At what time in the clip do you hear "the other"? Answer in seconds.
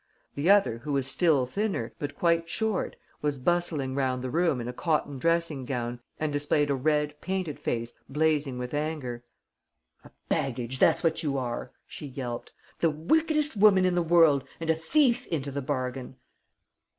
0.33-0.79